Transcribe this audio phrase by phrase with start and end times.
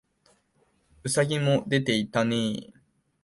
[1.03, 2.73] 兎もでていたねえ